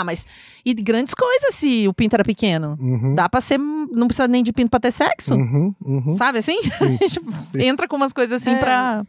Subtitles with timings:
[0.00, 0.26] Ah, mas.
[0.64, 2.76] E grandes coisas se o pinto era pequeno.
[2.80, 3.14] Uhum.
[3.14, 3.58] Dá pra ser.
[3.58, 5.34] Não precisa nem de pinto pra ter sexo.
[5.34, 6.14] Uhum, uhum.
[6.16, 6.58] Sabe assim?
[7.08, 8.58] Tipo, Entra com umas coisas assim É.
[8.58, 9.04] pra.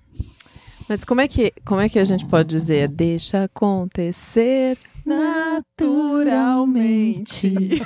[0.87, 2.87] Mas como é que, como é que a gente pode dizer?
[2.89, 4.75] Deixa acontecer
[5.05, 7.53] naturalmente.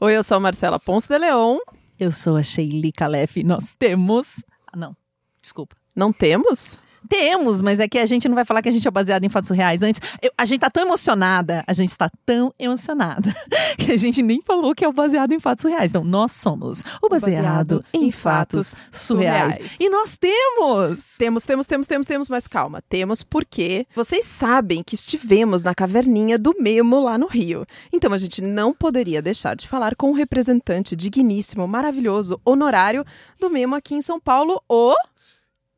[0.00, 1.58] Oi, eu sou a Marcela Ponce de Leon.
[1.98, 4.44] Eu sou a Sheili Calef e nós temos.
[4.70, 4.94] Ah, não.
[5.40, 5.74] Desculpa.
[5.94, 6.78] Não temos?
[7.08, 9.28] Temos, mas é que a gente não vai falar que a gente é baseado em
[9.28, 10.00] fatos reais antes.
[10.22, 13.34] Eu- a gente tá tão emocionada, a gente está tão emocionada,
[13.78, 15.90] que a gente nem falou que é o baseado em fatos reais.
[15.90, 17.34] Então, nós somos o baseado,
[17.78, 19.54] baseado em em fatos fatos surreais.
[19.54, 19.76] surreais.
[19.80, 21.16] E nós temos!
[21.18, 22.82] Temos, temos, temos, temos, temos, mas calma.
[22.88, 27.66] Temos porque vocês sabem que estivemos na caverninha do Memo lá no Rio.
[27.92, 33.04] Então a gente não poderia deixar de falar com o representante digníssimo, maravilhoso, honorário
[33.40, 34.94] do Memo aqui em São Paulo, o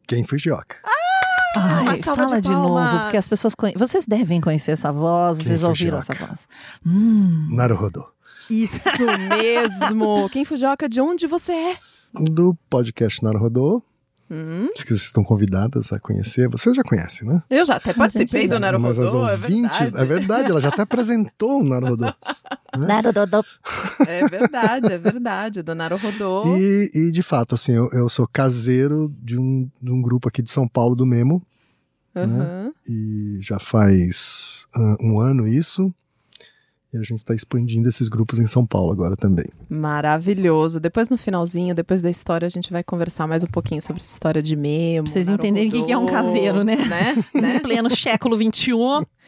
[0.06, 0.76] Quem foi Gioca?
[1.58, 3.74] Ai, uma salva fala de de, novo, porque as pessoas conhe...
[3.76, 6.48] Vocês devem conhecer essa voz, Quem vocês ouviram essa voz.
[6.86, 7.48] Hum.
[7.50, 8.06] Naruhodo.
[8.48, 8.88] Isso
[9.28, 10.28] mesmo!
[10.30, 11.76] Quem Fujoca, de onde você é?
[12.12, 13.82] Do podcast Naruhodo.
[14.28, 16.48] Hum, Acho que vocês estão convidadas a conhecer.
[16.48, 17.42] Você já conhece, né?
[17.48, 20.06] eu já até participei gente do Naruhodô, Mas as ouvintes, é é verdade.
[20.08, 22.12] verdade, ela já até apresentou o Naruhodo.
[24.06, 26.56] É verdade, é verdade, do Naruhodô.
[26.56, 30.42] E, e, de fato, assim, eu, eu sou caseiro de um, de um grupo aqui
[30.42, 31.42] de São Paulo, do Memo.
[32.14, 32.72] Uhum.
[32.88, 34.66] E já faz
[35.00, 35.94] um ano isso.
[36.94, 39.46] E a gente está expandindo esses grupos em São Paulo agora também.
[39.68, 40.78] Maravilhoso.
[40.78, 44.12] Depois no finalzinho, depois da história, a gente vai conversar mais um pouquinho sobre essa
[44.12, 45.02] história de memo.
[45.04, 46.76] Pra vocês entenderem o que é um caseiro, né?
[46.76, 47.24] Né?
[47.34, 47.58] Em né?
[47.58, 48.70] pleno século XXI,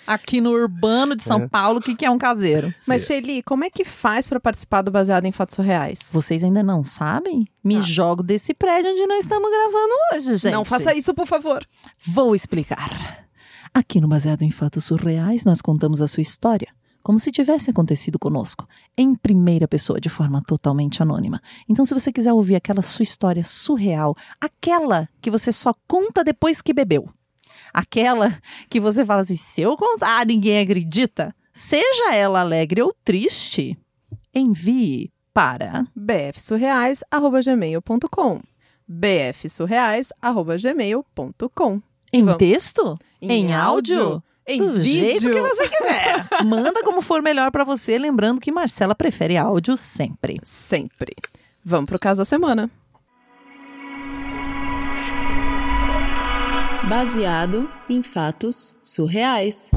[0.07, 1.49] aqui no urbano de São É.
[1.49, 2.73] Paulo, o que é um caseiro?
[2.87, 6.11] Mas, Shelly, como é que faz pra participar do Baseado em Fatos Surreais?
[6.13, 7.45] Vocês ainda não sabem?
[7.65, 7.81] Me Ah.
[7.81, 10.53] jogo desse prédio onde nós estamos gravando hoje, gente.
[10.53, 11.67] Não faça isso, por favor.
[12.07, 13.27] Vou explicar.
[13.75, 16.69] Aqui no Baseado em Fatos Surreais, nós contamos a sua história
[17.03, 21.43] como se tivesse acontecido conosco, em primeira pessoa, de forma totalmente anônima.
[21.69, 26.61] Então, se você quiser ouvir aquela sua história surreal, aquela que você só conta depois
[26.61, 27.09] que bebeu,
[27.73, 28.37] aquela
[28.69, 33.79] que você fala assim: se eu contar, ninguém acredita, seja ela alegre ou triste,
[34.35, 38.41] envie para bfsurreais.gmail.com
[38.89, 41.83] bfsurreais.gmail.com
[42.13, 42.39] em Vamos.
[42.39, 44.23] texto, em, áudio.
[44.49, 45.21] Em do vídeo.
[45.21, 46.27] jeito que você quiser.
[46.43, 50.41] Manda como for melhor pra você, lembrando que Marcela prefere áudio sempre.
[50.43, 51.15] Sempre.
[51.63, 52.71] Vamos pro caso da semana.
[56.89, 59.71] Baseado em fatos surreais.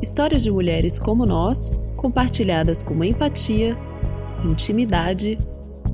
[0.00, 3.76] Histórias de mulheres como nós, compartilhadas com empatia,
[4.42, 5.36] intimidade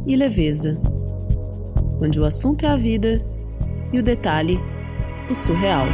[0.07, 0.81] e leveza.
[2.01, 3.25] Onde o assunto é a vida
[3.93, 4.61] e o detalhe,
[5.29, 5.87] o surreal.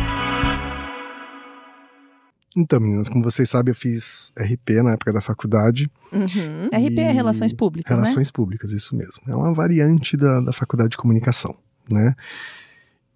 [2.57, 5.91] Então, meninas, como vocês sabem, eu fiz RP na época da faculdade.
[6.13, 6.67] Uhum.
[6.67, 8.03] RP é Relações Públicas, né?
[8.03, 9.23] Relações Públicas, isso mesmo.
[9.27, 11.57] É uma variante da, da faculdade de comunicação,
[11.91, 12.15] né?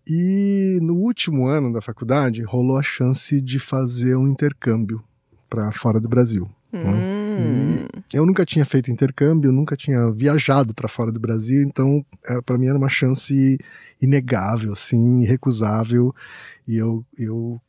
[0.09, 5.04] E no último ano da faculdade, rolou a chance de fazer um intercâmbio
[5.48, 6.48] para fora do Brasil.
[6.72, 7.87] Hum.
[8.12, 12.04] Eu nunca tinha feito intercâmbio, nunca tinha viajado para fora do Brasil, então
[12.44, 13.59] para mim era uma chance
[14.00, 16.15] inegável, assim, irrecusável,
[16.66, 17.60] e eu, eu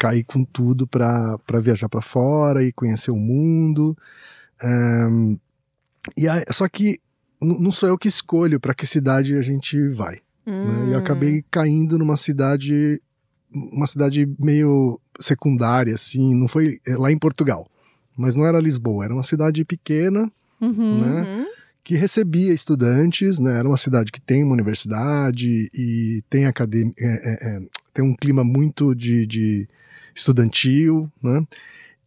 [0.00, 3.94] caí com tudo para viajar para fora e conhecer o mundo.
[4.62, 5.36] Ahn,
[6.16, 6.98] e aí- só que
[7.40, 10.18] não sou eu que escolho para que cidade a gente vai.
[10.46, 10.86] né?
[10.88, 10.98] E eu Hum.
[10.98, 13.00] acabei caindo numa cidade,
[13.52, 17.68] uma cidade meio secundária, assim, não foi é, lá em Portugal,
[18.16, 20.30] mas não era Lisboa, era uma cidade pequena
[20.60, 20.98] Uhum.
[20.98, 21.22] né?
[21.22, 21.46] Uhum.
[21.84, 23.58] que recebia estudantes, né?
[23.58, 26.94] Era uma cidade que tem uma universidade e tem academia,
[27.94, 29.68] tem um clima muito de, de
[30.14, 31.42] estudantil, né?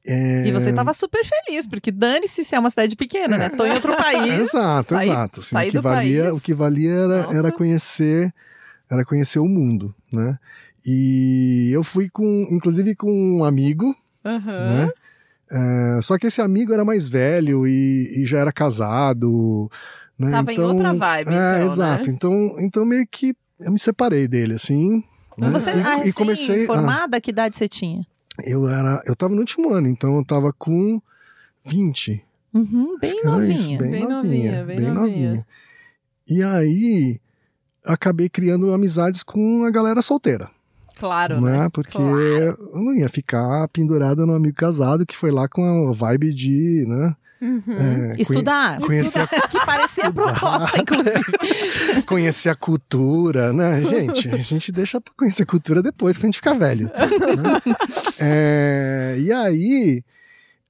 [0.06, 3.50] É, E você tava super feliz, porque dane-se se é uma cidade pequena, né?
[3.50, 4.34] Tô em outro país.
[4.50, 5.40] Exato, sair- exato.
[5.40, 6.34] assim, sair o que do valia, país.
[6.38, 7.38] o que valia era, Nossa.
[7.38, 8.34] era conhecer,
[8.92, 10.38] era conhecer o mundo, né?
[10.86, 14.42] E eu fui com, inclusive com um amigo, Uhum.
[14.42, 14.92] né?
[15.52, 19.70] É, só que esse amigo era mais velho e, e já era casado,
[20.20, 20.32] né?
[20.32, 21.32] Tava em então, outra vibe, É,
[21.64, 22.10] então, exato.
[22.10, 22.14] né?
[22.16, 25.02] Então, então meio que eu me separei dele, assim.
[25.40, 25.50] Né?
[25.52, 26.66] Você, e, ah, e comecei.
[26.66, 28.06] formada, que idade você tinha?
[28.40, 31.02] ah, eu era, eu tava no último ano, então eu tava com
[31.66, 32.24] 20.
[32.54, 33.80] Uhum, bem novinha.
[33.80, 35.28] bem, Bem novinha, novinha, bem bem novinha.
[35.30, 35.48] novinha.
[36.30, 37.20] E aí
[37.86, 40.50] acabei criando amizades com a galera solteira,
[40.96, 41.64] Claro, né?
[41.64, 41.70] né?
[41.74, 42.16] Porque Claro.
[42.16, 46.86] eu não ia ficar pendurada no amigo casado que foi lá com a vibe de,
[46.88, 47.16] né?
[47.44, 47.64] Uhum.
[47.78, 48.80] é, Estudar.
[48.80, 52.04] conhecer que parecia a proposta, inclusive.
[52.08, 53.82] conhecer a cultura, né?
[53.82, 56.86] Gente, a gente deixa pra conhecer a cultura depois, quando a gente ficar velho.
[56.86, 57.76] né?
[58.26, 60.02] É, e aí,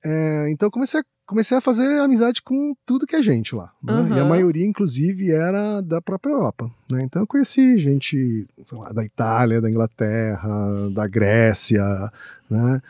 [0.03, 3.71] é, então eu comecei a, comecei a fazer amizade com tudo que é gente lá.
[3.83, 3.93] né?
[3.93, 4.17] Uhum.
[4.17, 6.71] E a maioria, inclusive, era da própria Europa.
[6.91, 7.01] né?
[7.03, 10.49] Então eu conheci gente lá, da Itália, da Inglaterra,
[10.95, 11.83] da Grécia.
[12.49, 12.81] Né?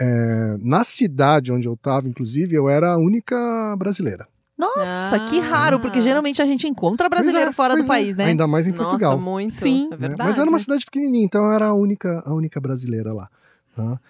[0.00, 4.26] É, na cidade onde eu estava, inclusive, eu era a única brasileira.
[4.56, 5.24] Nossa, Ah.
[5.24, 7.86] que raro, porque geralmente a gente encontra brasileiro é, fora do é.
[7.86, 8.24] país, né?
[8.26, 9.12] Ainda mais em Portugal.
[9.12, 9.54] Nossa, muito.
[9.54, 9.86] Sim.
[9.86, 9.96] É né?
[9.96, 10.28] verdade.
[10.30, 13.28] Mas era uma cidade pequenininha, então eu era a única, a única brasileira lá.
[13.76, 14.00] tá?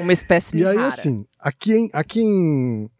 [0.00, 0.88] Uma espécie E aí, rara.
[0.88, 2.90] assim, aqui, em, aqui, em,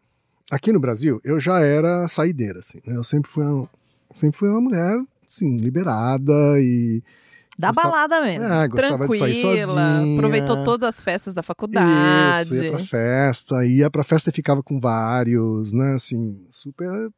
[0.49, 2.95] aqui no Brasil, eu já era saideira, assim, né?
[2.95, 3.69] Eu sempre fui uma,
[4.15, 4.97] sempre fui uma mulher,
[5.27, 7.01] assim, liberada e...
[7.59, 8.45] Da gostava- balada mesmo.
[8.45, 9.67] É, gostava de sair sozinha.
[9.67, 12.53] Tranquila, aproveitou todas as festas da faculdade.
[12.53, 17.11] Isso, ia pra festa, ia pra festa e ficava com vários, né, assim, super...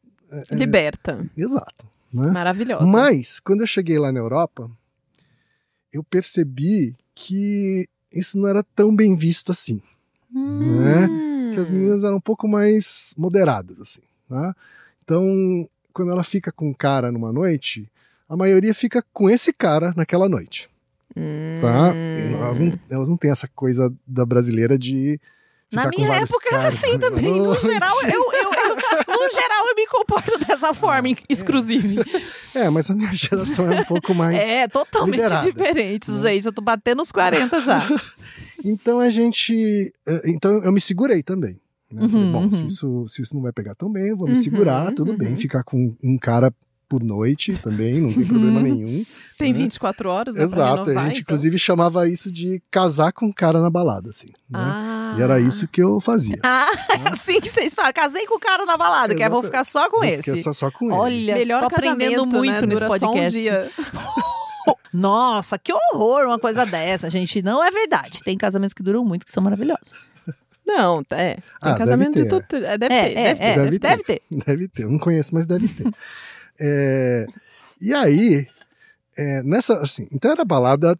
[0.51, 1.23] Liberta.
[1.37, 2.31] Exato, né?
[2.31, 2.85] Maravilhosa.
[2.85, 4.69] Mas, quando eu cheguei lá na Europa,
[5.93, 9.81] eu percebi que isso não era tão bem visto assim.
[10.33, 11.05] né?
[11.07, 11.51] Hum.
[11.53, 14.53] que as meninas eram um pouco mais moderadas, assim, né?
[15.03, 17.87] Então, quando ela fica com um cara numa noite,
[18.29, 20.69] a maioria fica com esse cara naquela noite,
[21.59, 21.93] tá?
[21.93, 22.17] Hum.
[22.17, 25.19] E elas, não, elas não têm essa coisa da brasileira de
[25.71, 27.39] Na minha época era assim também.
[27.39, 28.75] No geral, eu, eu, eu-
[29.07, 32.03] no geral, eu me comporto dessa forma exclusiva.
[32.55, 34.37] É, mas a minha geração é um pouco mais...
[34.37, 35.51] É, totalmente liberada.
[35.51, 36.19] diferente, Né?
[36.35, 36.45] gente.
[36.45, 37.81] Eu tô batendo os 40 já.
[38.63, 39.91] Então a gente...
[40.07, 41.59] eh, Então eu me segurei também.
[41.91, 42.05] Né?
[42.05, 42.51] Eu Falei, Uhum, bom, uhum.
[42.51, 45.17] se, isso, se isso não vai pegar tão bem, eu vou me Uhum, segurar, tudo
[45.17, 45.29] bem.
[45.31, 45.37] uhum.
[45.37, 46.53] Ficar com um cara
[46.93, 48.61] por noite também, não tem problema Uhum.
[48.63, 49.05] nenhum.
[49.35, 49.57] Tem né?
[49.59, 50.43] 24 horas, né?
[50.43, 51.21] Exato, a renovar, gente então.
[51.21, 54.27] inclusive chamava isso de casar com um cara na balada, assim.
[54.27, 54.59] Né?
[54.59, 55.15] Ah.
[55.17, 56.37] E era isso que eu fazia.
[56.43, 56.67] Ah,
[57.11, 57.91] assim que vocês falam.
[57.93, 59.47] Casei com o cara na balada, que eu vou Exato.
[59.51, 60.43] ficar só com Eu esse.
[60.43, 60.93] só, só com ele.
[60.95, 62.67] Olha, Melhor tô aprendendo casamento, muito né?
[62.67, 63.41] nesse só um podcast.
[63.41, 63.71] dia.
[64.93, 67.41] Nossa, que horror uma coisa dessa, gente.
[67.41, 68.19] Não é verdade.
[68.23, 70.11] Tem casamentos que duram muito, que são maravilhosos.
[70.65, 71.33] Não, é.
[71.35, 72.29] Tem Ah, deve casamento de ter.
[72.47, 72.65] tudo.
[72.65, 73.43] É, deve É, ter, é, deve ter.
[73.43, 74.21] é, deve deve ter.
[74.45, 75.83] Deve ter, eu não conheço, mas deve ter.
[76.59, 77.25] É,
[77.81, 78.47] e aí,
[79.17, 80.97] é, nessa, assim, então era balada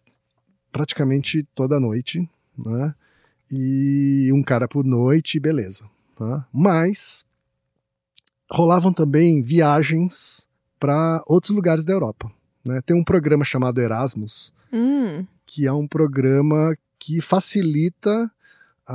[0.71, 2.27] praticamente toda noite,
[2.57, 2.94] né?
[3.51, 5.88] E um cara por noite, beleza.
[6.15, 6.45] Tá?
[6.51, 7.25] Mas
[8.51, 10.47] rolavam também viagens
[10.79, 12.31] para outros lugares da Europa.
[12.65, 12.81] Né?
[12.81, 18.31] Tem um programa chamado Erasmus, Hum, que é um programa que facilita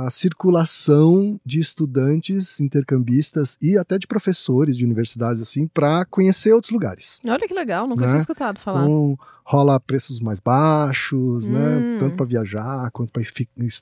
[0.05, 6.71] a circulação de estudantes intercambistas e até de professores de universidades assim para conhecer outros
[6.71, 7.19] lugares.
[7.25, 8.07] olha que legal, nunca Né?
[8.07, 8.83] tinha escutado falar.
[8.83, 11.51] Então rola preços mais baixos, Hum.
[11.53, 11.97] né?
[11.97, 13.23] Tanto para viajar quanto para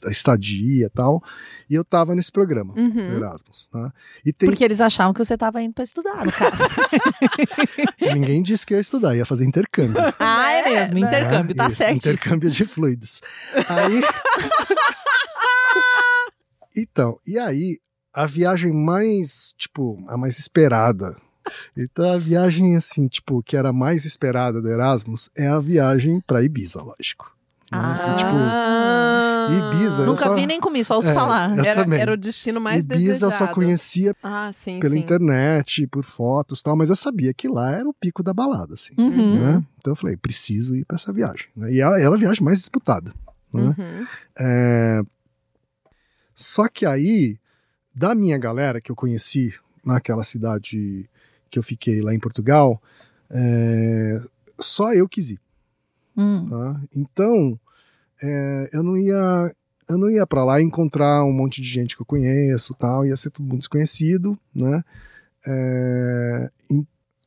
[0.10, 1.22] estadia e tal.
[1.70, 3.18] E eu tava nesse programa, do Uhum.
[3.18, 3.92] Erasmus, tá?
[4.26, 6.64] E tem Porque eles achavam que você tava indo pra estudar, no caso.
[8.14, 9.98] ninguém disse que ia estudar, ia fazer intercâmbio.
[10.20, 11.00] ah, é mesmo.
[11.02, 11.08] né?
[11.08, 12.14] Intercâmbio, tá Isso, certíssimo.
[12.14, 13.22] Intercâmbio de fluidos.
[13.68, 14.02] Aí.
[16.78, 17.78] então, e aí,
[18.14, 21.16] a viagem mais, tipo, a mais esperada.
[21.78, 26.22] Então, a viagem, assim, tipo, que era a mais esperada do Erasmus é a viagem
[26.28, 27.26] pra Ibiza, lógico.
[27.72, 27.78] né?
[27.80, 28.14] Ah.
[28.14, 29.78] E, tipo.
[29.78, 31.58] Ibiza, Nunca só- vi nem comi, só ouço É, falar.
[31.66, 33.26] Era, era o destino mais Ibiza desejado.
[33.34, 35.00] eu só conhecia Ah, sim, pela sim.
[35.00, 38.74] internet, por fotos e tal, mas eu sabia que lá era o pico da balada,
[38.74, 38.94] assim.
[38.98, 39.40] Uhum.
[39.40, 39.64] né?
[39.78, 41.48] Então eu falei, preciso ir pra essa viagem.
[41.56, 41.72] né?
[41.72, 43.14] E era a viagem mais disputada.
[43.54, 43.62] né?
[43.78, 44.06] Uhum.
[44.38, 45.02] É,
[46.38, 47.40] Só que aí,
[47.96, 51.10] da minha galera que eu conheci naquela cidade
[51.50, 52.80] que eu fiquei lá em Portugal,
[53.28, 54.22] é,
[54.60, 55.40] só eu quis ir.
[56.16, 56.48] Hum.
[56.48, 56.82] Tá?
[56.96, 57.60] Então,
[58.22, 59.52] é, eu não ia.
[59.90, 63.16] Eu não ia para lá encontrar um monte de gente que eu conheço tal, ia
[63.16, 64.84] ser todo mundo desconhecido, né?
[65.48, 66.52] É,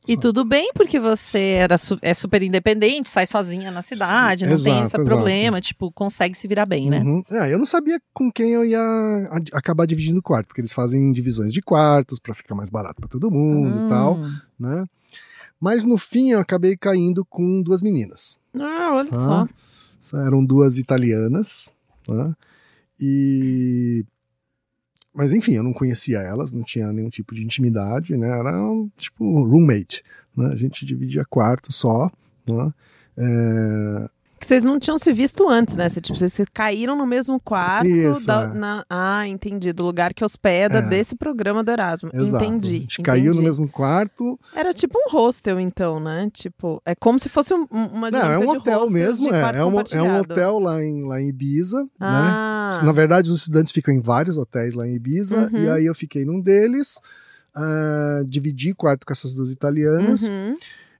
[0.07, 4.57] E tudo bem, porque você era é super independente, sai sozinha na cidade, Sim, não
[4.57, 5.05] tem exato, esse exato.
[5.05, 7.01] problema, tipo, consegue se virar bem, né?
[7.01, 7.23] Uhum.
[7.29, 8.81] É, eu não sabia com quem eu ia
[9.53, 13.07] acabar dividindo o quarto, porque eles fazem divisões de quartos para ficar mais barato para
[13.09, 13.85] todo mundo Hum.
[13.85, 14.19] e tal,
[14.59, 14.85] né?
[15.59, 18.39] Mas no fim eu acabei caindo com duas meninas.
[18.55, 19.47] Ah, olha Ah.
[19.99, 20.17] só.
[20.25, 21.71] Eram duas italianas,
[22.09, 22.33] né?
[22.99, 24.03] E
[25.13, 28.27] mas enfim, eu não conhecia elas, não tinha nenhum tipo de intimidade, né?
[28.27, 30.03] Era um, tipo roommate,
[30.35, 30.47] né?
[30.47, 32.09] A gente dividia quarto só,
[32.49, 32.73] né?
[33.17, 34.09] É,
[34.41, 35.87] Que vocês não tinham se visto antes, né?
[35.87, 37.85] Você, tipo, vocês caíram no mesmo quarto.
[37.85, 38.47] Isso, da- é.
[38.57, 39.71] na- ah, entendi.
[39.71, 40.81] Do lugar que hospeda É.
[40.81, 42.09] desse programa do Erasmo.
[42.11, 42.43] exato.
[42.43, 42.77] Entendi.
[42.77, 43.45] A gente caiu no entendi.
[43.45, 46.27] mesmo quarto, Era tipo um hostel, então, né?
[46.33, 49.41] Tipo, é como se fosse um- um- uma Não, é um hotel mesmo, é.
[49.57, 51.87] É um, é um hotel lá em, lá em Ibiza, né?
[51.99, 55.63] Ah, Na verdade, os estudantes ficam em vários hotéis lá em Ibiza, Uhum.
[55.65, 56.99] e aí eu fiquei num deles,
[57.55, 60.55] ah, dividi quarto com essas duas italianas, uhum.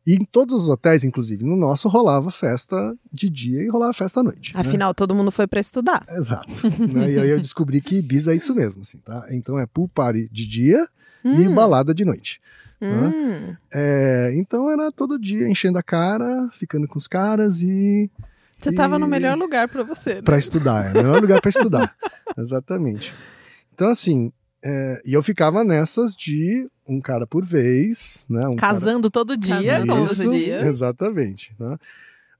[0.05, 4.19] E em todos os hotéis, inclusive no nosso, rolava festa de dia e rolava festa
[4.21, 4.53] à noite.
[4.55, 4.59] né?
[4.61, 6.03] Afinal, todo mundo foi pra estudar.
[6.09, 6.49] Exato.
[6.91, 7.11] né?
[7.11, 9.25] E aí eu descobri que Ibiza é isso mesmo, assim, tá?
[9.29, 10.87] Então é pool party de dia
[11.23, 12.41] e Hum, balada de noite.
[12.81, 13.55] hum.
[13.73, 18.09] É, então era todo dia enchendo a cara, ficando com os caras e
[18.57, 20.15] Você tava no E- melhor lugar pra você.
[20.15, 20.21] né?
[20.23, 21.95] para estudar, é o melhor lugar para estudar.
[22.37, 23.13] Exatamente.
[23.73, 24.31] Então assim,
[24.63, 28.47] é, e eu ficava nessas de um cara por vez, né?
[28.47, 30.63] Um cara- Casando todo dia, Casando como você diz.
[30.65, 31.53] Exatamente.
[31.59, 31.77] né?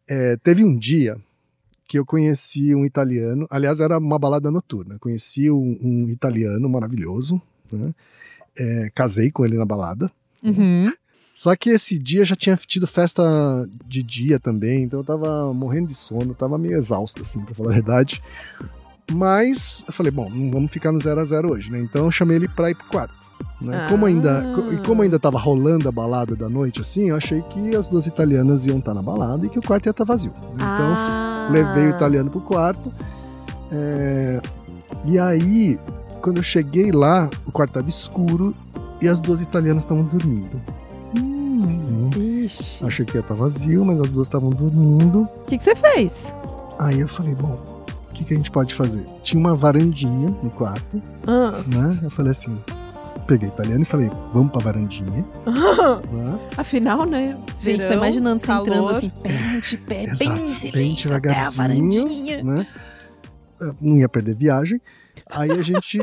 [0.09, 1.17] É, teve um dia
[1.87, 4.97] que eu conheci um italiano, aliás, era uma balada noturna.
[4.99, 7.93] Conheci um, um italiano maravilhoso, né?
[8.57, 10.11] É, casei com ele na balada.
[10.43, 10.91] Uhum.
[11.33, 13.23] Só que esse dia já tinha tido festa
[13.87, 17.71] de dia também, então eu tava morrendo de sono, tava meio exausto, assim, pra falar
[17.71, 18.21] a verdade.
[19.11, 21.79] Mas eu falei, bom, não vamos ficar no 0 a 0 hoje, né?
[21.79, 23.13] Então eu chamei ele pra ir pro quarto.
[23.59, 23.87] Né?
[23.89, 24.73] Como ainda, Ah.
[24.73, 28.05] e como ainda tava rolando a balada da noite, assim, eu achei que as duas
[28.07, 30.31] italianas iam estar na balada e que o quarto ia estar vazio.
[30.31, 30.55] né?
[30.55, 31.49] Então Ah.
[31.51, 32.91] levei o italiano pro quarto.
[33.71, 34.41] é,
[35.05, 35.79] E aí,
[36.21, 38.53] quando eu cheguei lá, o quarto tava escuro
[39.01, 40.59] e as duas italianas estavam dormindo.
[41.17, 42.09] Hum.
[42.43, 42.83] Ixi.
[42.83, 45.27] O Achei que ia estar vazio, mas as duas estavam dormindo.
[45.47, 46.33] que, que você fez?
[46.79, 47.70] Aí eu falei, bom, o
[48.21, 49.05] que, que a gente pode fazer?
[49.23, 51.63] Tinha uma varandinha no quarto, Ah.
[51.67, 51.99] né?
[52.03, 52.57] Eu falei assim,
[53.27, 55.25] peguei italiano e falei, vamos pra varandinha,
[56.11, 56.39] né?
[56.57, 57.37] Afinal, né?
[57.59, 58.67] Gente, tô verão, imaginando você calor.
[58.67, 61.57] entrando assim, bem de pé, Exato, bem em bem silêncio, até a devagarzinho.
[62.07, 62.43] varandinha.
[62.43, 62.67] né?
[63.79, 64.81] Não ia perder viagem.
[65.29, 65.99] Aí a gente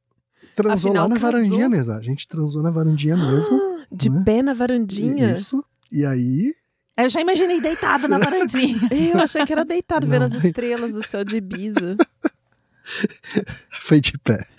[0.56, 1.32] transou Afinal, lá na casou.
[1.32, 1.92] varandinha mesmo.
[1.94, 3.60] A gente transou na varandinha mesmo.
[3.92, 4.22] De né?
[4.24, 5.32] pé na varandinha.
[5.32, 5.62] Isso.
[5.92, 6.52] E aí,
[6.96, 8.78] Eu já imaginei deitada na varandinha.
[9.14, 10.26] Eu achei que era deitado vendo Não.
[10.26, 11.96] as estrelas do céu de Ibiza.
[13.82, 14.46] foi de pé.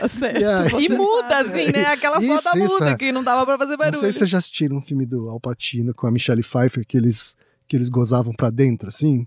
[0.00, 0.38] Tá certo.
[0.38, 1.86] E Você E muda, assim, né?
[1.86, 2.96] Aquela Isso, foto isso, muda é.
[2.96, 3.98] que não dava pra fazer Não barulho.
[4.00, 6.96] sei se vocês já assistiram um filme do Al Pacino com a Michelle Pfeiffer, que
[6.96, 9.26] eles, que eles gozavam pra dentro, assim,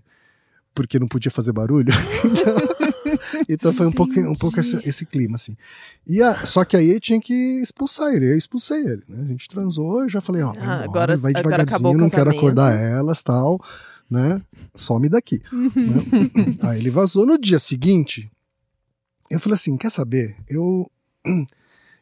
[0.74, 1.92] porque não podia fazer barulho.
[3.48, 5.56] então foi um pouco, um pouco esse, esse clima, assim.
[6.06, 8.30] E a- só que aí eu tinha que expulsar ele.
[8.30, 9.22] Eu expulsei ele, né?
[9.22, 12.74] A gente transou, eu já falei, ó, vai Ah, agora- vai devagarzinho, não quero acordar
[12.80, 13.60] elas, tal,
[14.10, 14.42] né?
[14.74, 15.42] Some daqui.
[15.52, 16.56] né?
[16.62, 17.24] Aí ele vazou.
[17.26, 18.30] No dia seguinte,
[19.30, 20.36] eu falei assim, quer saber?
[20.48, 20.90] Eu...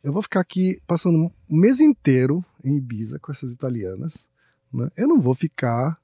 [0.00, 4.30] Eu vou ficar aqui passando o mês inteiro em Ibiza com essas italianas,
[4.72, 4.88] né?
[4.96, 5.98] Eu não vou ficar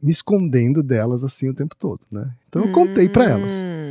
[0.00, 2.32] me escondendo delas assim o tempo todo, né?
[2.48, 3.50] Então eu contei pra elas.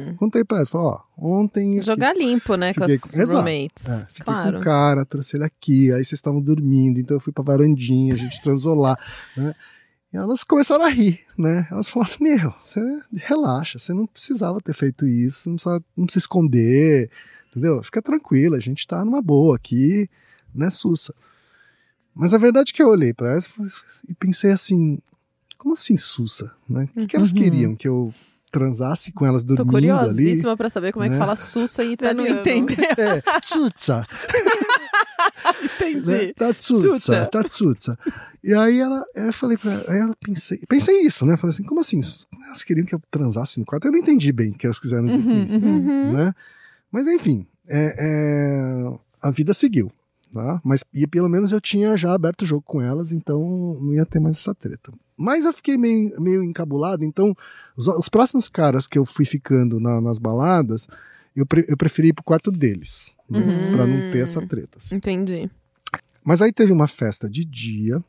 [0.10, 0.16] Hum.
[0.16, 2.74] Contei pra elas, falei, ó, ontem Jogar limpo, né?
[2.74, 3.84] Com fiquei as com- roommates.
[3.84, 4.54] fiquei, é, fiquei claro.
[4.54, 8.14] com o cara, trouxe ele aqui, aí vocês estavam dormindo, então eu fui pra varandinha,
[8.14, 8.98] a gente transou lá,
[9.38, 9.54] né?
[10.14, 11.68] E elas começaram a rir, né?
[11.72, 12.82] Elas falaram, meu, você
[13.14, 17.10] relaxa, você não precisava ter feito isso, não precisa, não precisa esconder,
[17.50, 17.82] entendeu?
[17.82, 20.10] Fica tranquila, a gente tá numa boa aqui,
[20.54, 21.14] né, Sussa?
[22.14, 23.50] Mas a verdade é que eu olhei pra elas
[24.10, 25.00] e pensei assim,
[25.58, 26.52] como assim Sussa?
[26.68, 26.84] Né?
[26.84, 27.38] O que, que elas Uhum.
[27.38, 27.76] queriam?
[27.76, 28.14] Que eu
[28.52, 29.88] transasse com elas Tô dormindo ali?
[29.88, 31.20] curiosíssima pra saber como é que né?
[31.20, 32.42] fala sussa em Você não italiano.
[32.42, 32.86] entendeu.
[32.98, 34.06] É, Tsutsa.
[35.64, 36.12] Entendi.
[36.12, 36.34] né?
[36.34, 37.26] Tá Tsutsa.
[37.28, 37.98] tá tsutsa.
[38.44, 41.38] E aí ela, eu falei pra ela, aí ela pensei, pensei isso, né?
[41.38, 42.02] Falei assim, como assim?
[42.48, 43.86] Elas queriam que eu transasse no quarto?
[43.88, 46.12] Eu não entendi bem o que elas quiseram dizer com Uhum, isso, assim, uhum.
[46.14, 46.34] né?
[46.92, 49.92] Mas enfim, é, é, a vida seguiu.
[50.34, 50.62] Tá?
[50.64, 54.06] Mas e pelo menos eu tinha já aberto o jogo com elas, então não ia
[54.06, 54.92] ter mais essa treta.
[55.22, 57.36] Mas eu fiquei meio, meio encabulado, então
[57.78, 60.88] os, os próximos caras que eu fui ficando na- nas baladas,
[61.36, 63.40] eu, pre- eu preferi ir pro quarto deles, né?
[63.40, 63.76] Uhum.
[63.78, 64.78] pra não ter essa treta.
[64.78, 64.96] assim.
[64.96, 65.50] Entendi.
[66.24, 68.04] Mas aí teve uma festa de dia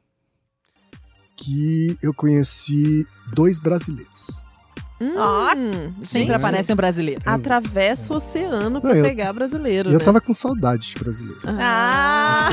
[1.37, 4.43] que eu conheci dois brasileiros.
[5.01, 5.51] Hum, Ah,
[6.05, 7.21] Sempre aparece um brasileiro.
[7.27, 10.05] Atravessa o oceano pra Não, eu- pegar brasileiro, E eu né?
[10.05, 11.41] tava com saudade de brasileiro.
[11.45, 12.49] Ah,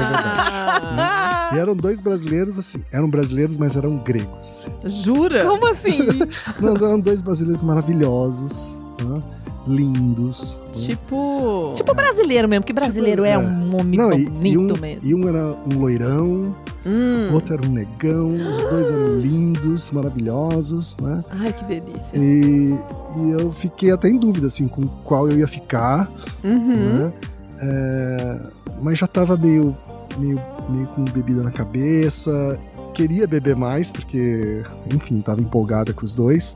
[1.53, 4.69] E eram dois brasileiros, assim, eram brasileiros, mas eram gregos.
[4.83, 5.03] assim.
[5.03, 5.45] Jura?
[5.45, 5.99] Como assim?
[6.59, 9.21] Não, eram dois brasileiros maravilhosos, né?
[9.67, 10.59] lindos.
[10.65, 10.71] né?
[10.71, 11.71] Tipo...
[11.75, 13.37] tipo brasileiro mesmo, que brasileiro Tipo, é é.
[13.37, 15.09] um homem Não, e, bonito e um, mesmo.
[15.09, 17.29] e um era um loirão, Hum.
[17.31, 21.23] o outro era um negão, os dois eram lindos, maravilhosos, né?
[21.29, 22.17] Ai, que delícia.
[22.17, 22.73] E,
[23.17, 26.09] e eu fiquei até em dúvida, assim, com qual eu ia ficar,
[26.43, 26.75] Uhum.
[26.99, 27.13] né?
[27.61, 28.39] É,
[28.81, 29.75] mas já tava meio,
[30.17, 32.59] meio, meio com bebida na cabeça,
[32.93, 36.55] queria beber mais, porque, enfim, tava empolgada com os dois.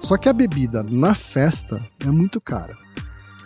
[0.00, 2.76] Só que a bebida na festa é muito cara.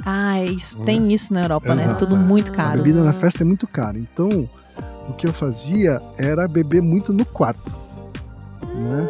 [0.04, 1.84] Ah, é isso, tem isso na Europa, né?
[1.84, 2.06] Exato.
[2.06, 2.76] Tudo muito A caro.
[2.78, 3.98] bebida na festa é muito cara.
[3.98, 4.48] Então,
[5.08, 7.74] o que eu fazia era beber muito no quarto.
[8.74, 9.08] Né?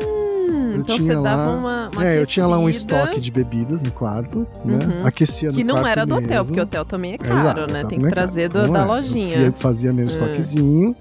[0.77, 2.95] Hum, Eu então tinha você dava lá- uma, uma é, eu tinha lá um aquecida,
[2.97, 4.79] estoque de bebidas no quarto, né?
[4.85, 5.07] Uhum.
[5.07, 6.45] Aquecia no Que não era do hotel, mesmo.
[6.47, 7.79] porque hotel também é caro, Exato, né?
[7.81, 9.39] hotel Tem que é trazer do- Então, da é, eu lojinha.
[9.39, 10.09] fia- fazia meu É.
[10.09, 10.97] estoquezinho,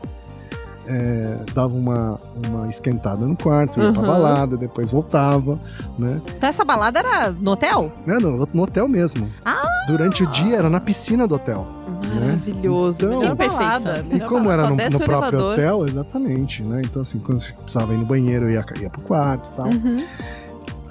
[0.87, 4.07] é, dava uma, uma esquentada no quarto, ia pra Uhum.
[4.07, 5.59] balada, depois voltava,
[5.97, 6.21] né?
[6.37, 7.91] Então essa balada era no hotel?
[8.05, 9.29] Não, no, no hotel mesmo.
[9.43, 9.63] Ah!
[9.87, 11.67] Durante o dia era na piscina do hotel.
[12.13, 12.99] Maravilhoso.
[13.05, 14.05] Então- melhor Que balada.
[14.11, 14.53] E como balada.
[14.83, 15.53] era no, no próprio elevador.
[15.53, 16.81] hotel, exatamente, né?
[16.83, 19.67] Então, assim, quando você precisava ir no banheiro, eu ia, ia pro quarto e tal.
[19.67, 20.05] Uhum.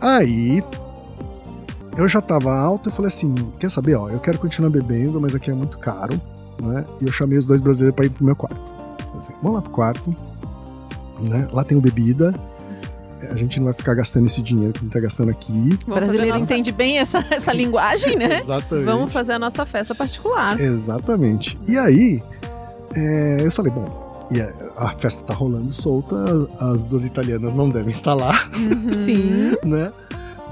[0.00, 0.62] Aí
[1.96, 5.34] eu já tava alto e falei assim: quer saber, ó, eu quero continuar bebendo, mas
[5.34, 6.20] aqui é muito caro,
[6.60, 6.84] né?
[7.00, 8.60] E eu chamei os dois brasileiros pra ir pro meu quarto.
[8.98, 10.16] Falei Assim, vamos lá pro quarto,
[11.20, 11.48] né?
[11.52, 12.34] Lá tem o bebida.
[13.30, 15.78] A gente não vai ficar gastando esse dinheiro que a gente tá gastando aqui.
[15.86, 18.38] O brasileiro a nossa- entende bem essa, essa linguagem, né?
[18.40, 18.84] Exatamente.
[18.86, 20.58] Vamos fazer a nossa festa particular.
[20.60, 21.58] Exatamente.
[21.68, 22.22] E aí,
[22.96, 26.16] é, eu falei, bom, e a, a festa tá rolando solta,
[26.60, 28.92] as duas italianas não devem estar lá, Uhum.
[29.04, 29.52] Sim.
[29.64, 29.92] né?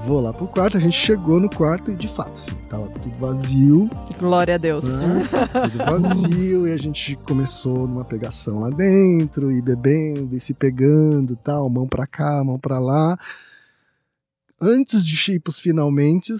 [0.05, 3.09] Vou lá pro quarto, a gente chegou no quarto e de fato, assim, tava tudo
[3.17, 4.99] vazio, Glória a Deus.
[4.99, 5.21] né?
[5.69, 11.37] tudo vazio, e a gente começou numa pegação lá dentro, e bebendo, e se pegando
[11.37, 13.17] tal, mão pra cá, mão pra lá.
[14.61, 16.33] Antes de pros finalmente,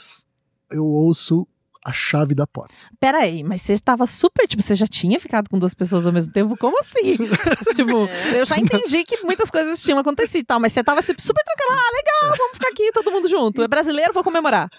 [0.69, 1.47] eu ouço
[1.85, 2.73] a chave da porta.
[2.99, 6.13] Pera aí, mas você estava super, tipo, você já tinha ficado com duas pessoas ao
[6.13, 6.55] mesmo tempo?
[6.57, 7.17] Como assim?
[7.75, 11.13] tipo, eu já entendi que muitas coisas tinham acontecido e tal, mas você tava assim,
[11.17, 13.61] super tranquila, ah, legal, vamos ficar aqui, todo mundo junto.
[13.61, 14.69] É brasileiro, vou comemorar.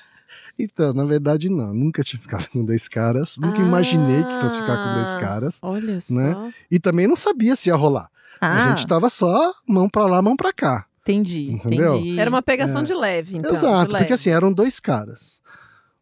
[0.59, 1.75] Então, na verdade, não.
[1.75, 3.37] Nunca tinha ficado com dois caras.
[3.39, 3.63] Nunca Ah.
[3.67, 5.59] imaginei que fosse ficar com dois caras.
[5.63, 6.15] Olha só.
[6.15, 6.55] Né?
[6.71, 8.09] E também não sabia se ia rolar.
[8.41, 10.87] Ah, A gente tava só mão pra lá, mão pra cá.
[11.03, 11.97] entendi, Entendeu?
[11.97, 12.19] entendi.
[12.21, 12.85] Era uma pegação É.
[12.85, 13.51] de leve, então.
[13.51, 14.05] de Exato, leve.
[14.05, 15.43] porque assim, eram dois caras.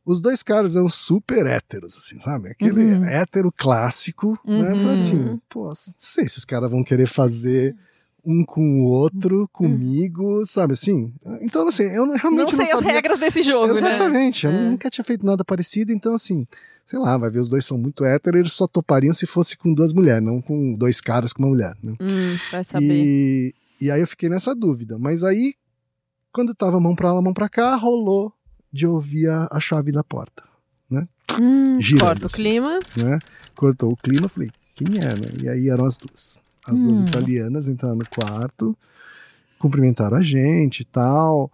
[0.04, 2.48] Os dois caras eram super héteros, assim, sabe?
[2.50, 3.04] Aquele Uhum.
[3.04, 4.72] hétero clássico, né?
[4.72, 4.92] Eu falei Uhum.
[4.92, 7.76] assim, pô, não sei se os caras vão querer fazer
[8.24, 11.12] um com o outro, comigo, sabe assim?
[11.40, 13.78] Então, assim, eu não- realmente Não sei as sabia- regras desse jogo, né?
[13.78, 14.70] Exatamente, eu É.
[14.70, 16.46] nunca tinha feito nada parecido, então assim,
[16.84, 19.72] sei lá, vai ver, os dois são muito héteros, eles só topariam se fosse com
[19.74, 21.94] duas mulheres, não com dois caras com uma mulher, né?
[22.00, 22.86] Hum, vai saber.
[22.92, 25.54] E, e aí eu fiquei nessa dúvida, mas aí,
[26.32, 28.32] quando tava mão pra lá, mão pra cá, rolou
[28.72, 30.42] de ouvir a, a chave da porta,
[31.38, 32.36] Hum, girando, corta o assim.
[32.36, 32.78] clima.
[32.96, 33.18] né?
[33.56, 35.28] Cortou o clima, falei, quem é, né?
[35.42, 36.38] E aí eram as duas.
[36.66, 37.04] As duas Hum.
[37.06, 38.76] italianas entraram no quarto,
[39.58, 41.50] cumprimentaram a gente e tal.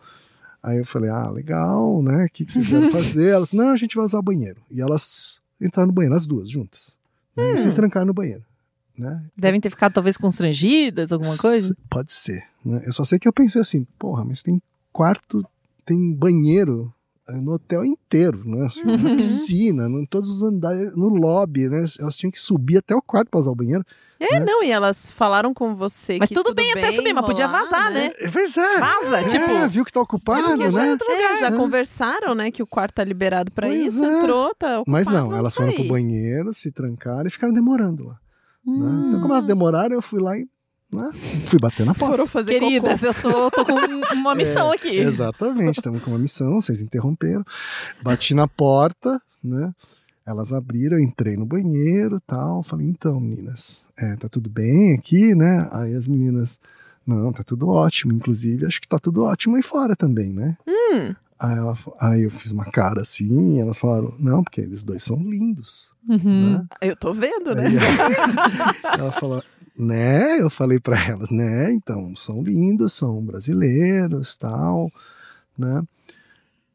[0.63, 2.25] Aí eu falei, ah, legal, né?
[2.25, 3.29] O que, que vocês vieram fazer?
[3.31, 4.61] Elas, não, a gente vai usar o banheiro.
[4.71, 6.99] E elas entraram no banheiro, as duas, juntas.
[7.37, 7.53] né?
[7.53, 8.43] E se trancaram no banheiro.
[8.99, 9.25] Né?
[9.37, 11.77] Devem ter ficado talvez constrangidas, alguma coisa?
[11.89, 12.43] Pode ser.
[12.65, 12.83] Né?
[12.85, 14.61] Eu só sei que eu pensei assim, porra, mas tem
[14.93, 15.47] quarto,
[15.85, 16.93] tem banheiro
[17.37, 18.65] no hotel inteiro, né?
[18.67, 19.17] Assim, na Uhum.
[19.17, 21.85] piscina, em todos os andares, no lobby, né?
[21.99, 23.85] Elas tinham que subir até o quarto pra usar o banheiro.
[24.21, 24.45] É, Né?
[24.45, 27.93] não, e elas falaram com você Mas que tudo bem até subir, mas podia vazar,
[27.93, 28.11] né?
[28.19, 28.81] É, Pois é.
[28.81, 29.69] Vaza, É, tipo.
[29.69, 30.99] viu que tá ocupado, Porque já, né?
[31.09, 31.51] é, já É.
[31.53, 34.19] conversaram, né, que o quarto tá liberado pra Pois isso, é.
[34.19, 35.79] entrou, tá ocupado, Mas não, vamos elas foram sair.
[35.81, 38.15] pro banheiro, se trancaram e ficaram demorando lá.
[38.67, 38.73] né?
[38.75, 39.05] Hum.
[39.07, 40.47] Então, como elas demoraram, eu fui lá e
[40.93, 41.11] né,
[41.47, 42.07] fui bater na porta.
[42.17, 43.75] Foram fazer Queridas, eu tô, tô com
[44.15, 44.97] uma missão É, aqui.
[44.99, 47.45] Exatamente, estamos com uma missão, vocês interromperam.
[48.03, 49.73] Bati na porta, né?
[50.27, 52.63] Elas abriram, eu entrei no banheiro tal.
[52.63, 55.67] Falei, então, meninas, é, tá tudo bem aqui, né?
[55.73, 56.61] Aí as meninas,
[57.07, 58.13] não, tá tudo ótimo.
[58.13, 60.55] Inclusive, acho que tá tudo ótimo aí fora também, né?
[60.67, 64.83] Hum, Aí, ela, aí eu fiz uma cara assim, e elas falaram, não, porque eles
[64.83, 65.95] dois são lindos.
[66.09, 66.55] Uhum.
[66.55, 66.67] Né?
[66.81, 67.67] eu tô vendo, né?
[67.67, 67.77] Aí,
[68.99, 69.43] ela falou,
[69.79, 70.41] né?
[70.41, 71.73] Eu falei pra elas, né?
[71.73, 74.91] Então, são lindos, são brasileiros, tal,
[75.57, 75.83] né?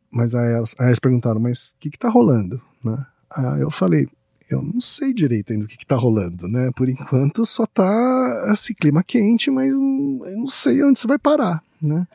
[0.09, 3.05] Mas aí elas, aí elas perguntaram, mas o que que tá rolando, né?
[3.29, 4.07] Aí eu falei,
[4.49, 6.69] eu não sei direito ainda o que que tá rolando, né?
[6.75, 11.61] Por enquanto só tá esse clima quente, mas eu não sei onde isso vai parar,
[11.81, 12.07] né?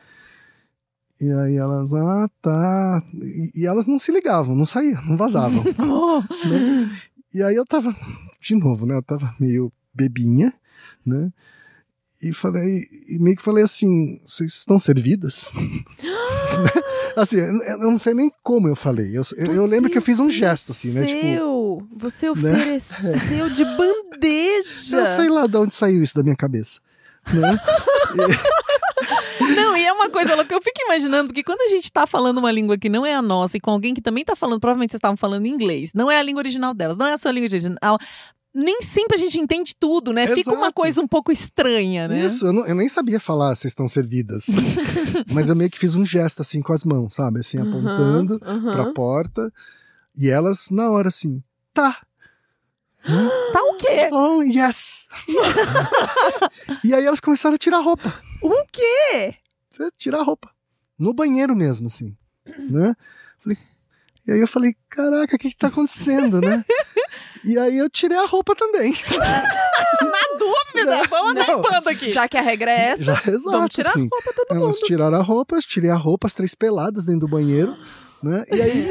[1.21, 3.03] E aí elas, ah, tá.
[3.21, 5.63] E, e elas não se ligavam, não saíam, não vazavam.
[6.49, 7.01] Né?
[7.33, 7.95] E aí eu tava,
[8.41, 8.95] de novo, né?
[8.95, 10.53] Eu tava meio bebinha,
[11.05, 11.31] né?
[12.21, 15.51] E falei, e meio que falei assim, vocês estão servidas?
[17.15, 19.17] assim, eu eu não sei nem como eu falei.
[19.17, 21.05] Eu, eu, eu lembro que eu fiz um gesto, assim, né?
[21.05, 22.51] Tipo, Ofereceu, Você né?
[22.51, 25.01] ofereceu de bandeja.
[25.01, 26.79] já sei lá de onde saiu isso da minha cabeça.
[27.33, 27.57] Né?
[29.55, 30.53] Não, e é uma coisa louca.
[30.53, 33.21] Eu fico imaginando, porque quando a gente tá falando uma língua que não é a
[33.21, 36.17] nossa e com alguém que também tá falando, provavelmente vocês estavam falando inglês, não é
[36.19, 37.97] a língua original delas, não é a sua língua original.
[38.53, 40.25] Nem sempre a gente entende tudo, né?
[40.25, 40.73] Fica uma Exato.
[40.73, 42.25] coisa um pouco estranha, né?
[42.25, 44.45] Isso, eu, não- eu nem sabia falar vocês estão servidas.
[45.31, 47.39] Mas eu meio que fiz um gesto assim com as mãos, sabe?
[47.41, 48.71] Assim, apontando aham.
[48.73, 49.53] pra porta.
[50.17, 51.41] E elas, na hora, assim,
[51.73, 51.97] tá.
[53.53, 54.09] Tá o quê?
[54.11, 55.07] Oh, yes!
[56.83, 58.13] e aí elas começaram a tirar a roupa.
[58.41, 59.35] O quê?
[59.97, 60.49] Tirar a roupa.
[60.97, 62.15] no banheiro mesmo, assim,
[62.69, 62.93] né?
[63.39, 63.57] Falei,
[64.27, 66.63] e aí eu falei, caraca, o que que tá acontecendo, né?
[67.45, 68.91] E aí eu tirei a roupa também.
[70.01, 72.11] Na dúvida, vamos andar Não, em aqui.
[72.11, 74.09] Já que a regra é essa, Já, exato, vamos tirar assim.
[74.11, 74.85] a roupa todo Elas mundo.
[74.85, 77.73] tiraram a roupa, eu tirei a roupa, as três peladas dentro do banheiro,
[78.21, 78.43] né?
[78.51, 78.89] E aí,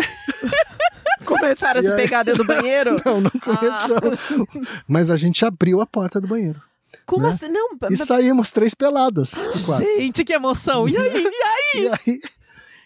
[1.26, 2.98] Começaram a se aí- pegar dentro do banheiro.
[3.04, 3.98] não, não começou.
[4.88, 6.60] Mas a gente abriu a porta do banheiro.
[7.06, 7.28] Como Né?
[7.30, 7.48] assim?
[7.48, 9.32] Não, E saímos três peladas.
[9.78, 10.88] Gente, que emoção.
[10.88, 11.24] E aí?
[11.24, 11.28] E aí?
[11.78, 12.20] E aí,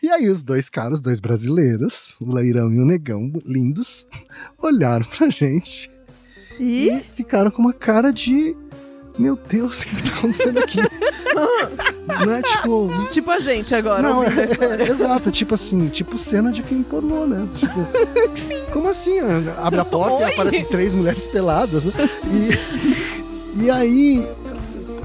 [0.02, 4.04] e aí os dois caras, os dois brasileiros, o Leirão e o Negão, lindos,
[4.58, 5.88] olharam pra gente
[6.58, 8.56] e e ficaram com uma cara de.
[9.18, 10.78] Meu Deus, o que tá acontecendo aqui?
[12.26, 12.90] Não é tipo.
[13.10, 14.02] tipo a gente agora.
[14.02, 17.48] Não, é, é, exato, tipo assim, tipo cena de filme pornô, né?
[17.56, 17.86] Tipo,
[18.72, 19.18] como assim?
[19.58, 20.22] Abre a porta Oi?
[20.22, 21.92] e aparecem três mulheres peladas, né?
[22.26, 24.26] E, e aí,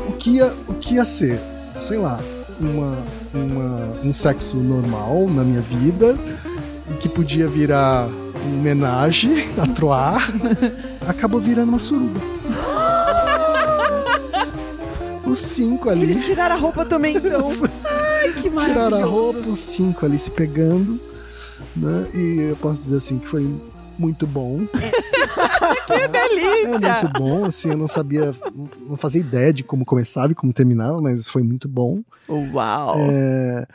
[0.08, 1.40] o que, ia, o que ia ser?
[1.80, 2.20] Sei lá,
[2.60, 2.98] uma,
[3.34, 6.18] uma, um sexo normal na minha vida
[6.90, 8.08] e que podia virar
[8.46, 10.32] um homenagem a Troar,
[11.08, 12.20] acabou virando uma suruba.
[15.26, 16.04] Os cinco ali.
[16.04, 17.52] Eles tiraram a roupa também, então.
[17.84, 18.88] Ai, que maravilhoso.
[18.88, 20.98] Tiraram a roupa, os cinco ali se pegando,
[21.76, 22.08] né?
[22.14, 23.46] E eu posso dizer assim que foi
[24.00, 24.62] muito bom.
[25.86, 26.88] Que delícia.
[26.88, 28.34] É muito bom, assim, eu não sabia,
[28.88, 32.01] não fazia ideia de como começava e como terminava, mas foi muito bom.
[32.30, 32.95] Uau.
[32.97, 33.67] É,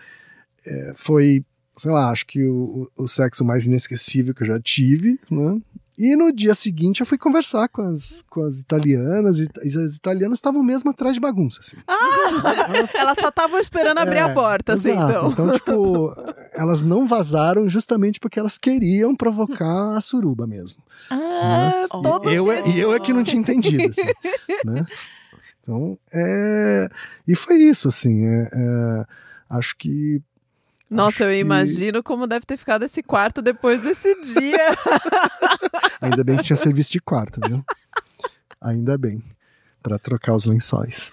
[0.67, 1.45] é, foi,
[1.77, 5.61] sei lá, acho que o, o sexo mais inesquecível que eu já tive, né?
[6.05, 9.95] E no dia seguinte eu fui conversar com as, com as italianas, e, e as
[9.97, 11.77] italianas estavam mesmo atrás de bagunça, assim.
[12.75, 15.31] Elas- Elas só estavam esperando abrir É, a porta, assim, exato.
[15.31, 15.51] então.
[15.53, 16.13] tipo,
[16.55, 20.83] elas não vazaram justamente porque elas queriam provocar a suruba mesmo.
[21.09, 24.03] Ah, todo E eu, é- e eu é que não tinha entendido, assim,
[24.65, 24.85] né?
[25.63, 26.89] Então, é...
[27.29, 29.05] E foi isso, assim, é- é,
[29.49, 30.21] Acho que...
[30.93, 34.77] Nossa, eu que- imagino como deve ter ficado esse quarto depois desse dia.
[36.01, 37.65] Ainda bem que tinha serviço de quarto, viu?
[38.61, 39.23] Ainda bem.
[39.83, 41.11] Pra trocar os lençóis.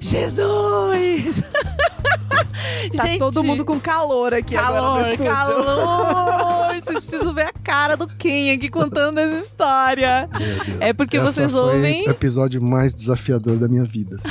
[0.00, 1.50] Jesus!
[2.96, 5.32] Tá Gente, todo mundo com calor aqui agora calor, estúdio.
[5.32, 6.74] calor!
[6.80, 10.28] Vocês precisam ver a cara do Ken aqui contando essa história.
[10.80, 12.06] É porque Essa vocês foi ouvem.
[12.06, 14.16] o episódio mais desafiador da minha vida.
[14.16, 14.28] assim.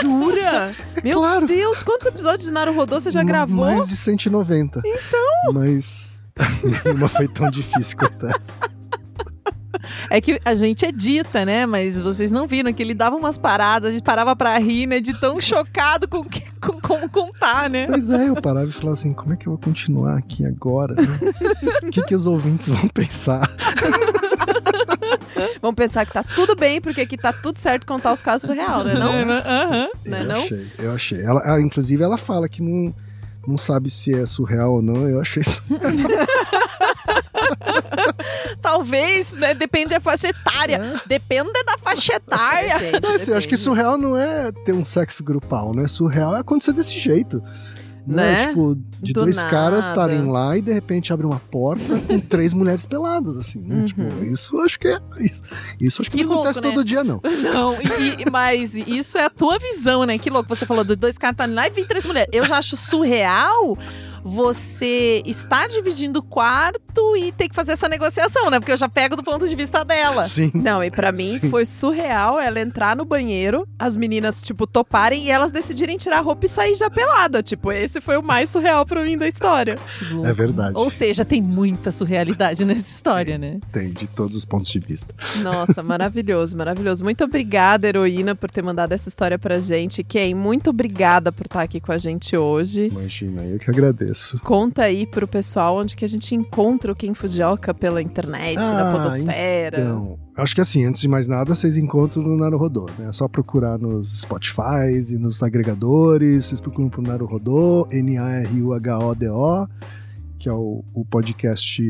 [0.00, 0.74] Jura?
[1.04, 1.46] Meu claro.
[1.46, 3.64] Deus, quantos episódios de Naru Rodô você já gravou?
[3.64, 4.82] Mais de 190.
[4.84, 5.52] Então!
[5.54, 6.22] Mas
[6.84, 8.58] nenhuma foi tão difícil quanto essa.
[10.10, 11.66] É que a gente edita, né?
[11.66, 15.00] Mas vocês não viram que ele dava umas paradas, a gente parava pra rir, né?
[15.00, 17.86] De tão chocado com que- com como contar, né?
[17.86, 20.94] Pois é, eu parava e falava assim, como é que eu vou continuar aqui agora?
[20.94, 21.02] né?
[21.82, 23.48] O que, que os ouvintes vão pensar?
[25.60, 28.84] Vamos pensar que tá tudo bem, porque aqui tá tudo certo contar os casos surreal,
[28.84, 28.94] né?
[28.94, 29.12] Não?
[29.12, 29.88] Aham.
[30.06, 30.42] Não é eu não?
[30.42, 31.20] achei, eu achei.
[31.24, 32.94] Ela, ela, inclusive, ela fala que não,
[33.46, 35.08] não sabe se é surreal ou não.
[35.08, 35.62] Eu achei isso.
[38.60, 39.54] Talvez, né?
[39.54, 41.00] Depende da faixa etária.
[41.06, 42.78] Depende da faixa etária.
[42.78, 45.88] Depende, Não, assim, eu acho que surreal não é ter um sexo grupal, né?
[45.88, 47.42] Surreal é acontecer desse jeito.
[48.04, 48.16] Né?
[48.32, 48.48] Né?
[48.48, 49.48] Tipo, de Do dois nada.
[49.48, 53.76] caras estarem lá e de repente abre uma porta com três mulheres peladas, assim, né?
[53.76, 53.84] Uhum.
[53.84, 54.98] Tipo, isso acho que é.
[55.20, 55.42] Isso,
[55.80, 56.74] isso acho que, Que não acontece louco, né?
[56.74, 57.20] todo dia, não.
[57.54, 60.18] Não, e- mas isso é a tua visão, né?
[60.18, 60.48] Que louco.
[60.48, 62.28] Você falou dos dois caras tá lá e vem três mulheres.
[62.32, 63.78] Eu já acho surreal
[64.24, 66.22] você estar dividindo o
[67.16, 68.58] e ter que fazer essa negociação, né?
[68.58, 70.24] Porque eu já pego do ponto de vista dela.
[70.24, 70.50] Sim.
[70.54, 71.50] Não, e pra mim Sim.
[71.50, 76.20] foi surreal ela entrar no banheiro, as meninas, tipo, toparem e elas decidirem tirar a
[76.20, 77.42] roupa e sair já pelada.
[77.42, 79.78] Tipo, esse foi o mais surreal pra mim da história.
[80.24, 80.72] É verdade.
[80.76, 83.60] Ou seja, tem muita surrealidade nessa história, né?
[83.70, 85.14] Tem, de todos os pontos de vista.
[85.42, 87.04] Nossa, maravilhoso, maravilhoso.
[87.04, 90.02] Muito obrigada, heroína, por ter mandado essa história pra gente.
[90.02, 92.88] Ken, muito obrigada por estar aqui com a gente hoje.
[92.88, 94.38] Imagina, eu que agradeço.
[94.40, 98.90] Conta aí pro pessoal onde que a gente encontra o Ken Fujioka pela internet, na
[98.90, 99.80] Ah, podosfera.
[99.80, 103.08] Então, acho que assim, antes de mais nada, vocês encontram no Naruhodô, né?
[103.08, 106.46] É só procurar nos Spotify e nos agregadores.
[106.46, 109.68] Vocês procuram por Naruhodô, N-A-R-U-H-O-D-O,
[110.38, 111.82] que é o, o podcast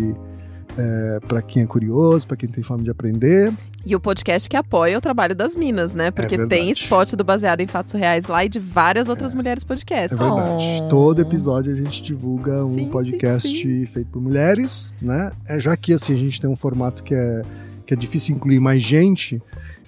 [0.78, 3.52] é, para quem é curioso, para quem tem fome de aprender.
[3.84, 6.10] E o podcast que apoia o trabalho das minas, né?
[6.10, 9.64] Porque É tem spot do Baseado em Fatos Reais lá e de várias outras mulheres
[9.64, 10.18] É podcasts.
[10.18, 10.64] verdade.
[10.82, 10.88] Oh.
[10.88, 15.32] Todo episódio a gente divulga um Sim, podcast sim, feito por mulheres, né?
[15.46, 17.42] É, já que assim a gente tem um formato que é,
[17.84, 19.42] que é difícil incluir mais gente,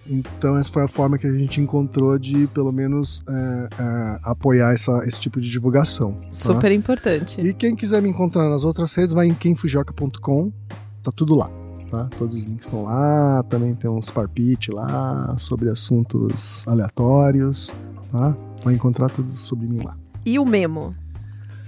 [0.08, 4.72] então essa foi a forma que a gente encontrou de pelo menos é, é, apoiar
[4.72, 6.12] essa, esse tipo de divulgação.
[6.12, 6.26] tá?
[6.30, 7.40] Super importante.
[7.40, 10.52] E quem quiser me encontrar nas outras redes, vai em quemfujoca.com,
[11.02, 11.50] tá tudo lá.
[11.90, 12.08] tá?
[12.18, 17.74] Todos os links estão lá, também tem uns parpite lá sobre assuntos aleatórios,
[18.10, 18.36] tá?
[18.62, 19.96] Vai encontrar tudo sobre mim lá.
[20.26, 20.94] E o Memo?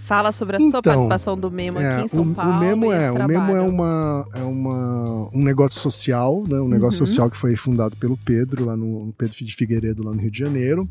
[0.07, 2.53] Fala sobre a sua Então, participação do Memo É, aqui em São o, Paulo.
[2.53, 6.61] o Memo é, o Memo é uma é uma um negócio social, né?
[6.61, 7.07] Um negócio Uhum.
[7.07, 10.31] social que foi fundado pelo Pedro lá no no Pedro de Figueiredo lá no Rio
[10.31, 10.88] de Janeiro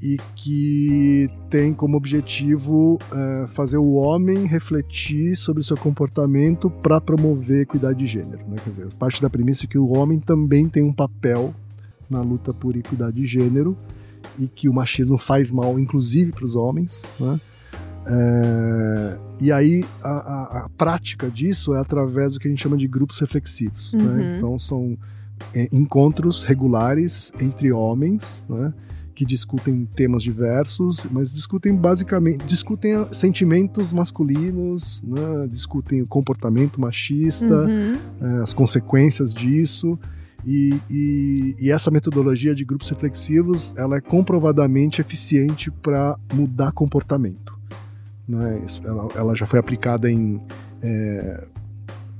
[0.00, 7.00] e que tem como objetivo é, fazer o homem refletir sobre o seu comportamento para
[7.00, 8.56] promover equidade de gênero, né?
[8.62, 11.52] Quer dizer, parte da premissa é que o homem também tem um papel
[12.08, 13.76] na luta por equidade de gênero
[14.38, 17.40] e que o machismo faz mal, inclusive para os homens, né?
[18.06, 22.76] É, e aí a, a- a prática disso é através do que a gente chama
[22.76, 23.92] de grupos reflexivos.
[23.94, 24.02] Uhum.
[24.02, 24.36] né?
[24.36, 24.96] Então são
[25.54, 28.72] é, encontros regulares entre homens, né?
[29.14, 35.48] que discutem temas diversos, mas discutem basicamente discutem sentimentos masculinos, né?
[35.50, 37.98] discutem o comportamento machista, Uhum.
[38.20, 39.98] eh, as consequências disso.
[40.46, 47.57] E, e- e essa metodologia de grupos reflexivos ela é comprovadamente eficiente para mudar comportamento.
[48.28, 48.62] Né?
[48.84, 50.40] Ela, ela já foi aplicada em.
[50.82, 51.44] eh,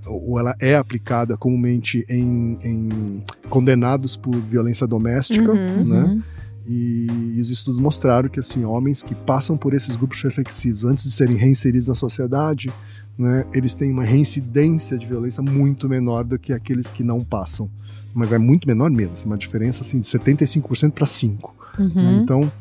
[0.07, 5.85] ou ela é aplicada comumente em, em condenados por violência doméstica, Uhum.
[5.85, 6.03] né?
[6.05, 6.23] Uhum.
[6.66, 11.11] E, os estudos mostraram que assim homens que passam por esses grupos reflexivos antes de
[11.11, 12.71] serem reinseridos na sociedade,
[13.18, 17.68] né, eles têm uma reincidência de violência muito menor do que aqueles que não passam.
[18.14, 21.38] Mas é muito menor mesmo, assim, uma diferença assim, de 75% para 5%.
[21.79, 21.85] né?
[21.85, 22.23] Uhum.
[22.23, 22.53] Então,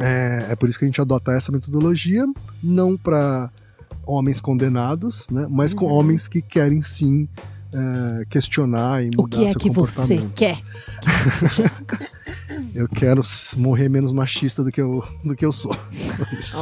[0.00, 2.24] é, é por isso que a gente adota essa metodologia,
[2.62, 3.50] não para
[4.04, 5.92] homens condenados, né, mas com Uhum.
[5.92, 7.28] homens que querem sim
[7.74, 10.60] é, questionar e mudar O que é que você quer?
[12.74, 13.22] Eu quero
[13.56, 15.74] morrer menos machista do que eu, do que eu sou.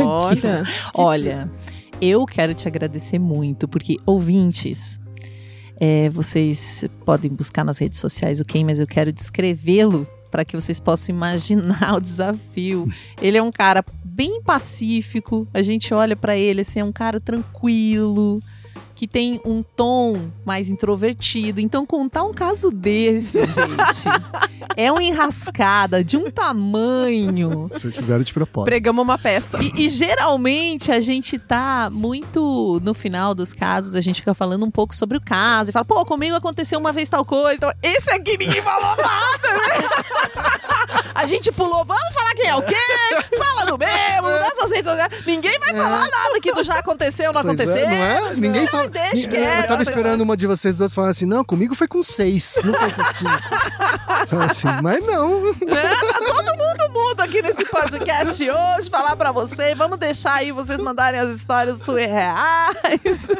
[0.04, 0.64] Olha.
[0.94, 1.50] Olha,
[2.00, 5.00] eu quero te agradecer muito, porque ouvintes,
[5.80, 10.60] é, vocês podem buscar nas redes sociais o Ken, mas eu quero descrevê-lo para que
[10.60, 12.88] vocês possam imaginar o desafio.
[13.22, 17.20] Ele é um cara bem pacífico, a gente olha para ele assim, é um cara
[17.20, 18.42] tranquilo.
[19.04, 21.60] Que tem um tom mais introvertido.
[21.60, 24.08] Então, contar um caso desse, gente,
[24.78, 28.64] é uma enrascada de um tamanho Vocês fizeram de propósito.
[28.70, 29.58] Pregamos uma peça.
[29.62, 34.64] e, e geralmente a gente tá muito no final dos casos, a gente fica falando
[34.64, 37.56] um pouco sobre o caso e fala, pô, comigo aconteceu uma vez tal coisa.
[37.56, 39.88] Então, esse aqui ninguém falou nada, né?
[41.14, 42.74] A gente pulou, vamos falar quem é o quê?
[43.36, 45.26] Fala do mesmo, das suas redes sociais.
[45.26, 47.88] Ninguém vai falar nada que do já aconteceu, não Pois é, aconteceu.
[47.90, 48.34] não é?
[48.36, 48.93] Ninguém fala.
[48.94, 52.02] Deixa quieto, eu tava esperando uma de vocês duas falar assim: não, comigo foi com
[52.02, 53.30] seis, não foi com cinco.
[54.24, 55.52] Então, assim, mas não.
[55.52, 59.74] Tá todo mundo mudo aqui nesse podcast hoje, falar pra você.
[59.74, 63.30] Vamos deixar aí vocês mandarem as histórias surreais.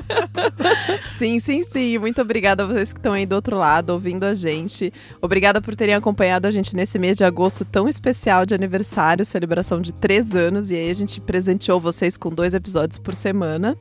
[1.16, 1.98] Sim, sim, sim.
[1.98, 4.92] Muito obrigada a vocês que estão aí do outro lado ouvindo a gente.
[5.20, 9.80] Obrigada por terem acompanhado a gente nesse mês de agosto tão especial de aniversário, celebração
[9.80, 10.70] de três anos.
[10.70, 13.76] E aí a gente presenteou vocês com dois episódios por semana.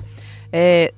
[0.52, 0.94] É,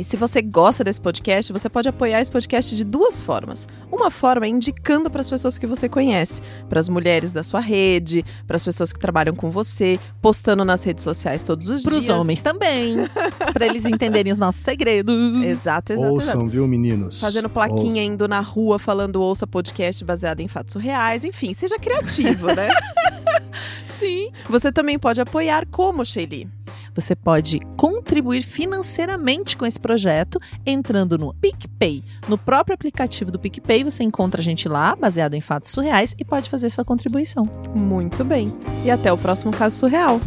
[0.00, 3.68] E se você gosta desse podcast, você pode apoiar esse podcast de duas formas.
[3.92, 7.60] Uma forma é indicando para as pessoas que você conhece, para as mulheres da sua
[7.60, 12.04] rede, para as pessoas que trabalham com você, postando nas redes sociais todos os Pros
[12.04, 12.16] dias.
[12.16, 12.96] homens também.
[13.52, 15.14] pra eles entenderem os nossos segredos.
[15.44, 16.12] Exato, exato, exato.
[16.14, 17.20] Ouçam, viu, meninos?
[17.20, 18.02] Fazendo plaquinha, Ouçam.
[18.14, 21.24] indo na rua, falando ouça podcast baseado em fatos reais.
[21.24, 22.70] Enfim, seja criativo, né?
[24.00, 24.30] Sim.
[24.48, 26.48] Você também pode apoiar como, Shelly?
[26.94, 32.02] Você pode contribuir financeiramente com esse projeto entrando no PicPay.
[32.26, 36.24] No próprio aplicativo do PicPay, você encontra a gente lá, baseado em fatos surreais, e
[36.24, 37.46] pode fazer sua contribuição.
[37.76, 38.50] Muito bem.
[38.84, 40.18] E até o próximo caso surreal.